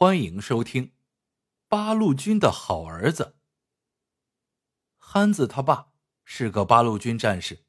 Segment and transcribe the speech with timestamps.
[0.00, 0.86] 欢迎收听
[1.66, 3.24] 《八路军的好儿子》。
[4.96, 5.88] 憨子他爸
[6.24, 7.64] 是个八路军战士，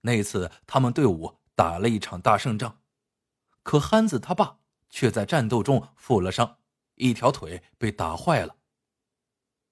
[0.00, 2.80] 那次他们队伍打了一场大胜仗，
[3.62, 6.58] 可憨子他爸却在战斗中负了伤，
[6.96, 8.56] 一条腿被打坏了。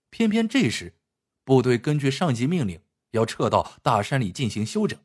[0.08, 0.96] 偏偏这时，
[1.42, 2.80] 部队根据上级命令
[3.10, 5.00] 要撤到大山里进行休整，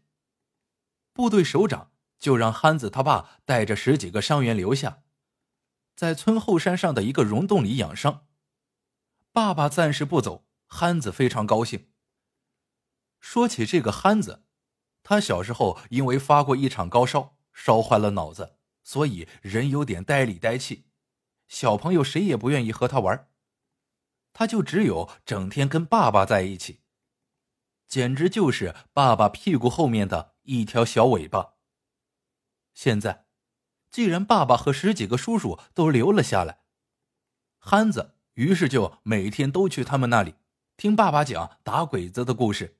[1.12, 1.90] 部队首长
[2.20, 5.00] 就让憨子他爸带着十几个伤员留下。
[6.04, 8.28] 在村后山上的一个溶洞里养伤。
[9.32, 11.94] 爸爸暂时不走，憨子非常高兴。
[13.22, 14.44] 说起这个憨子，
[15.02, 20.90] 他小时候因为发过一场高烧，烧坏了脑子，所以人有点呆里呆气。
[21.48, 23.30] 小朋友谁也不愿意和他玩，
[24.34, 26.82] 他就只有整天跟爸爸在一起，
[27.88, 31.54] 简直就是爸爸屁股后面的一条小尾巴。
[32.74, 33.23] 现在。
[33.94, 36.64] 既然爸爸和十几个叔叔都留了下来，
[37.60, 40.34] 憨子于是就每天都去他们那里
[40.76, 42.80] 听爸爸讲打鬼子的故事。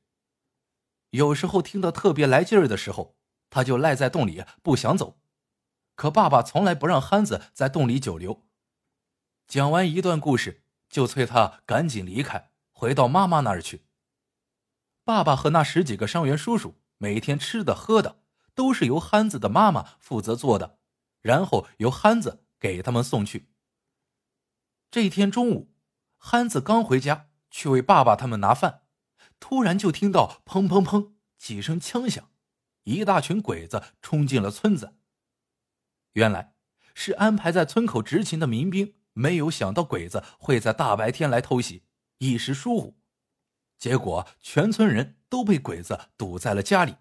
[1.12, 3.16] 有时候听得特别来劲儿的时候，
[3.52, 5.20] 他就赖在洞里不想走，
[5.94, 8.48] 可爸爸从来不让憨子在洞里久留。
[9.48, 13.86] 讲完一段故事，就催他赶紧离开，回到妈妈那儿去。
[15.04, 18.24] 爸爸和那十几个伤员叔叔每天吃的喝的
[18.56, 20.80] 都是由憨子的妈妈负责做的。
[21.24, 23.50] 然后由憨子给他们送去。
[24.92, 25.74] 这一天中午，
[26.18, 28.84] 憨子刚回家去为爸爸他们拿饭，
[29.40, 32.30] 突然就听到砰砰砰几声枪响，
[32.84, 34.98] 一大群鬼子冲进了村子。
[36.12, 36.54] 原来
[36.94, 41.86] 是安排在村口执勤的民兵没有想到鬼子会在大白天来偷袭，
[42.20, 43.00] 一时疏忽，
[43.80, 46.98] 结果全村人都被鬼子堵在了家里。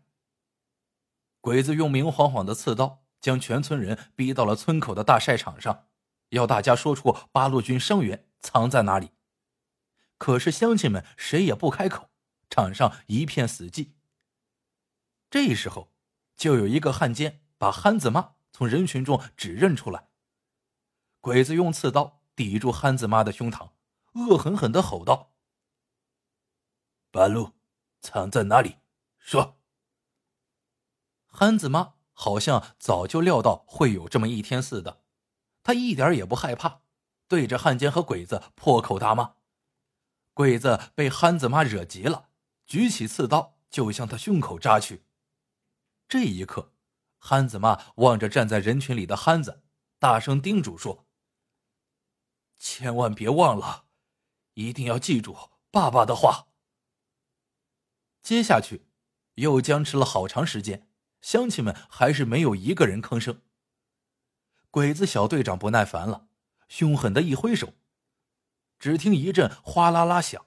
[1.41, 3.02] 鬼子用明晃晃的刺刀。
[3.23, 5.87] 将全村人逼到了村口的大晒场上，
[6.31, 9.13] 要大家说出八路军伤员藏在哪里。
[10.19, 12.11] 可是乡亲们谁也不开口，
[12.51, 13.93] 场上一片死寂。
[15.31, 15.93] 这时候，
[16.37, 20.09] 就有一个汉奸把憨子妈从人群中指认出来。
[21.21, 23.71] 鬼子用刺刀抵住憨子妈的胸膛，
[24.15, 25.33] 恶狠狠的吼道
[27.13, 27.53] ：“八路
[28.01, 28.79] 藏在哪里？
[29.19, 29.61] 说。”
[31.31, 31.95] 憨子妈。
[32.23, 35.03] 好像早就料到会有这么一天似的，
[35.65, 36.83] 他一点也不害怕，
[37.27, 39.35] 对着汉奸和鬼子破口大骂。
[40.33, 42.29] 鬼子被憨子妈惹急了，
[42.65, 45.05] 举起刺刀就向他胸口扎去。
[46.07, 46.73] 这一刻，
[47.19, 49.65] 憨子妈望着站在人群里的憨子，
[49.99, 51.05] 大声叮嘱说
[52.57, 53.87] ：“千万别忘了，
[54.55, 55.37] 一定要记住
[55.73, 56.47] 爸爸的话。”
[58.23, 58.87] 接下去，
[59.35, 60.89] 又僵持了好长时间。
[61.23, 63.41] 乡亲们还是没有一个人吭声。
[64.71, 66.27] 鬼子小队长不耐烦了，
[66.69, 67.75] 凶狠的一挥手，
[68.79, 70.45] 只听一阵哗啦啦响，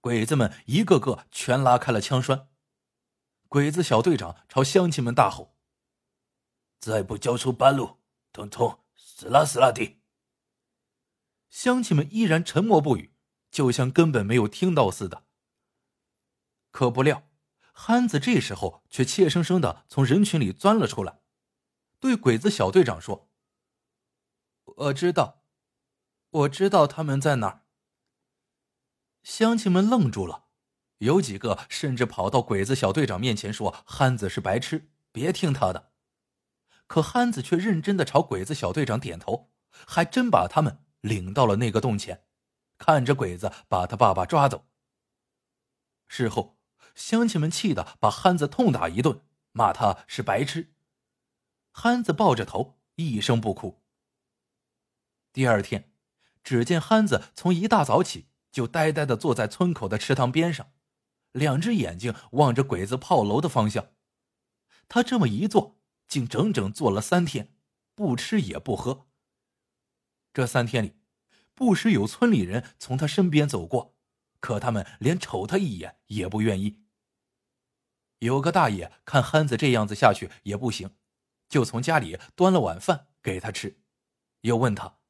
[0.00, 2.48] 鬼子们一个个全拉开了枪栓。
[3.48, 5.56] 鬼子小队长朝乡亲们大吼
[6.78, 7.98] ：“再不交出半路，
[8.32, 10.00] 统统死啦死啦的！”
[11.48, 13.14] 乡亲们依然沉默不语，
[13.50, 15.24] 就像根本没有听到似的。
[16.70, 17.28] 可不料。
[17.72, 21.20] 憨子这时候却怯生生的从人群里钻了出来，
[21.98, 23.30] 对鬼子小队长说
[24.64, 25.42] ：“我知道，
[26.30, 27.64] 我知道他们在哪儿。”
[29.24, 30.44] 乡亲们愣住了，
[30.98, 35.92] 有几个甚至跑到鬼子小队长面前说：“憨子是白痴，别听他的。”
[36.86, 42.26] 可憨子却认真的朝鬼子小队长点头，还真把他们领到了那个洞前，
[42.76, 44.66] 看着鬼子把他爸爸抓走。
[46.06, 46.58] 事后。
[46.94, 49.20] 乡亲们气得把憨子痛打一顿，
[49.52, 50.74] 骂他是白痴。
[51.70, 53.82] 憨子抱着头，一声不哭。
[55.32, 55.92] 第二天，
[56.44, 60.72] 只见憨子从一大早起就呆呆的坐在村口的池塘边上，
[61.32, 63.88] 两只眼睛望着鬼子炮楼的方向。
[64.88, 67.54] 他这么一坐，竟整整坐了三天，
[67.94, 69.06] 不吃也不喝。
[70.34, 70.98] 这三天里，
[71.54, 73.96] 不时有村里人从他身边走过，
[74.40, 76.81] 可他们连瞅他一眼也不愿意。
[78.22, 80.96] 有个大爷看憨子这样子下去也不行，
[81.48, 83.82] 就从家里端了碗饭给他吃，
[84.42, 85.00] 又问他：“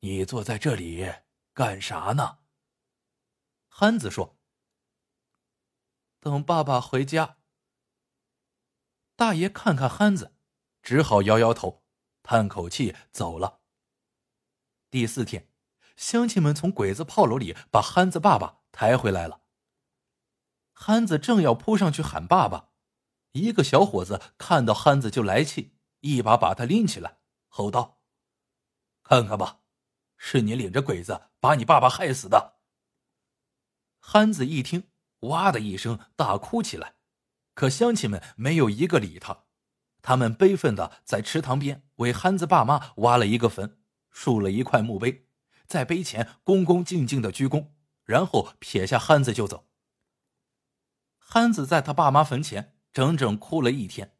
[0.00, 1.12] 你坐在这里
[1.52, 2.38] 干啥呢？”
[3.68, 4.38] 憨子说
[6.18, 7.36] ：“等爸爸回家。”
[9.14, 10.34] 大爷看看憨子，
[10.82, 11.84] 只好摇摇头，
[12.22, 13.60] 叹口气走了。
[14.88, 15.50] 第四天，
[15.96, 19.41] 乡亲们从鬼子炮楼里把憨子爸爸抬回来了。
[20.84, 22.70] 憨子正要扑上去喊爸爸，
[23.34, 28.00] 一个小伙子看到憨子就来气，一把把他拎起来，吼道
[29.04, 29.60] ：“看看吧，
[30.16, 32.58] 是你领着鬼子把你爸爸害死的。
[34.00, 34.88] 憨子一听，
[35.20, 36.96] 哇的一声大哭起来，
[37.54, 39.44] 可乡亲们没有一个理他，
[40.02, 43.78] 他们悲愤的在池塘边为憨子爸妈挖了一个坟，
[44.10, 45.28] 竖了一块墓碑，
[45.68, 47.68] 在碑前恭恭敬敬的鞠躬，
[48.04, 49.68] 然后撇下憨子就走。
[51.34, 54.18] 憨子在他爸妈坟前整整哭了一天，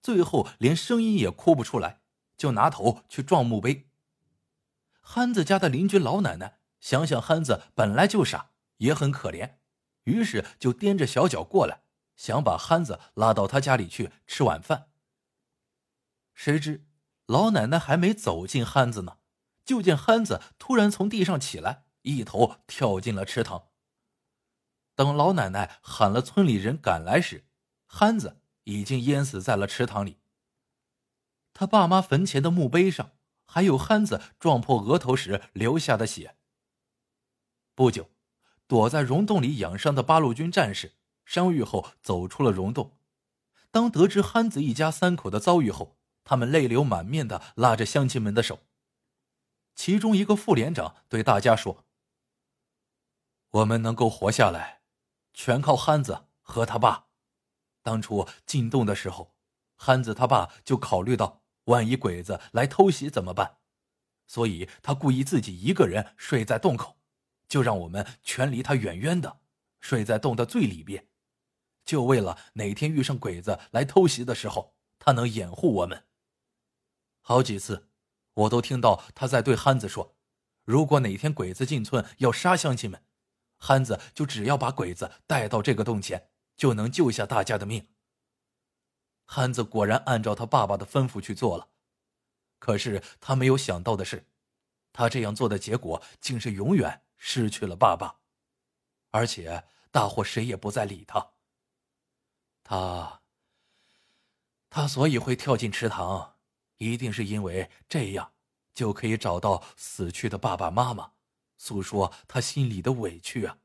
[0.00, 2.02] 最后连声音也哭不出来，
[2.36, 3.90] 就拿头去撞墓碑。
[5.00, 9.54] 憨子家的邻居老奶奶想想憨子本来就傻，也很可怜，
[10.04, 11.82] 于是就踮着小脚过来，
[12.14, 14.90] 想把憨子拉到他家里去吃晚饭。
[16.34, 16.86] 谁知
[17.26, 19.16] 老奶奶还没走进憨子呢，
[19.64, 23.70] 就见憨子突然从地上起来，一头跳进了池塘。
[24.94, 27.44] 等老奶奶喊了村里人赶来时，
[27.86, 30.18] 憨子已经淹死在了池塘里。
[31.52, 33.12] 他爸妈坟前的墓碑上。
[33.46, 36.34] 还有憨子撞破额头时流下的血。
[37.74, 38.10] 不久，
[38.66, 40.94] 躲在溶洞里养伤的八路军战士
[41.24, 42.96] 伤愈后走出了溶洞。
[43.70, 48.60] 当得知憨子一家三口的遭遇后，他们泪流满面的拉着乡亲们的手。
[49.76, 51.84] 其中一个副连长对大家说
[53.50, 54.80] ：“我们能够活下来，
[55.34, 57.08] 全靠憨子和他爸。
[57.82, 59.34] 当初进洞的时候，
[59.76, 63.56] 憨子他爸就考虑到。”万一鬼子来偷袭怎么办？
[64.26, 66.98] 所以他故意自己一个人睡在洞口，
[67.48, 69.40] 就让我们全离他远远的，
[69.80, 71.08] 睡在洞的最里边，
[71.82, 76.04] 就为了哪天遇上鬼子来偷袭的时候，他能掩护我们。
[77.22, 77.88] 好几次，
[78.34, 80.14] 我都听到他在对憨子说
[80.64, 83.02] ：“如果哪天鬼子进村要杀乡亲们，
[83.66, 87.88] 憨子就只要把鬼子带到这个洞前，就能救下大家的命。”
[89.24, 91.70] 憨子果然按照他爸爸的吩咐去做了，
[92.58, 94.28] 可是他没有想到的是，
[94.92, 98.20] 他这样做的结果竟是永远失去了爸爸，
[99.12, 101.32] 而且大伙谁也不再理他。
[102.62, 103.22] 他，
[104.68, 106.36] 他所以会跳进池塘，
[106.76, 108.34] 一定是因为这样
[108.74, 111.13] 就可以找到死去的爸爸妈妈，
[111.56, 113.58] 诉说他心里的委屈啊。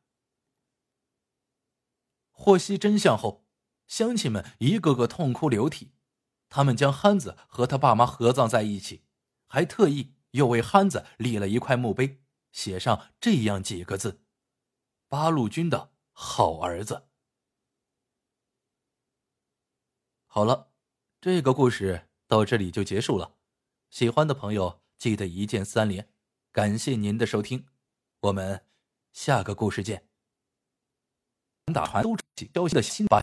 [2.31, 3.45] 获悉真相后。
[3.87, 5.93] 乡亲们一个个痛哭流涕，
[6.47, 9.01] 他们将憨子和他爸妈合葬在一起，
[9.47, 12.21] 还特意又为憨子立了一块墓碑，
[12.51, 14.21] 写上这样几个字
[15.09, 17.07] ：“八路军的好儿子。”
[20.29, 20.71] 好了，
[21.19, 23.37] 这个故事到这里就结束了。
[23.89, 26.13] 喜欢的朋友记得一键三连，
[26.51, 27.65] 感谢您的收听，
[28.21, 28.65] 我们
[29.13, 30.03] 下个故事见。
[31.73, 32.17] 打传都
[32.53, 33.17] 消息的新版。